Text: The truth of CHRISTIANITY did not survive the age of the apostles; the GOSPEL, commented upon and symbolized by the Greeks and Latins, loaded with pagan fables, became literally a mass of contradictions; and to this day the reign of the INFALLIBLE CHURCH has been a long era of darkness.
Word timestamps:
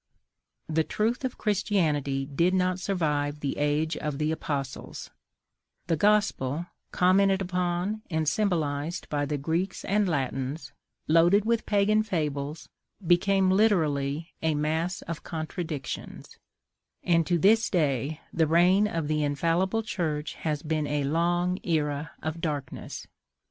The 0.67 0.83
truth 0.83 1.23
of 1.23 1.37
CHRISTIANITY 1.37 2.25
did 2.33 2.55
not 2.55 2.79
survive 2.79 3.39
the 3.41 3.57
age 3.59 3.95
of 3.95 4.17
the 4.17 4.31
apostles; 4.31 5.11
the 5.85 5.95
GOSPEL, 5.95 6.65
commented 6.91 7.39
upon 7.39 8.01
and 8.09 8.27
symbolized 8.27 9.07
by 9.09 9.27
the 9.27 9.37
Greeks 9.37 9.85
and 9.85 10.09
Latins, 10.09 10.73
loaded 11.07 11.45
with 11.45 11.67
pagan 11.67 12.01
fables, 12.01 12.67
became 13.05 13.51
literally 13.51 14.33
a 14.41 14.55
mass 14.55 15.03
of 15.03 15.21
contradictions; 15.21 16.39
and 17.03 17.27
to 17.27 17.37
this 17.37 17.69
day 17.69 18.21
the 18.33 18.47
reign 18.47 18.87
of 18.87 19.07
the 19.07 19.23
INFALLIBLE 19.23 19.83
CHURCH 19.83 20.33
has 20.33 20.63
been 20.63 20.87
a 20.87 21.03
long 21.03 21.59
era 21.61 22.09
of 22.23 22.41
darkness. 22.41 23.05